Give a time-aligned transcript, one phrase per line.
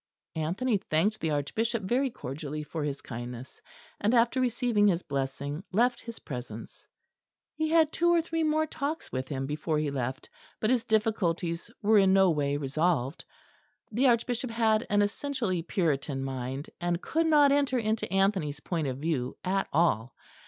[0.35, 3.61] Anthony thanked the Archbishop very cordially for his kindness,
[3.99, 6.87] and, after receiving his blessing, left his presence.
[7.53, 10.27] He had two or three more talks with him before he left,
[10.59, 13.25] but his difficulties were in no way resolved.
[13.91, 18.97] The Archbishop had an essentially Puritan mind, and could not enter into Anthony's point of
[18.97, 20.15] view at all.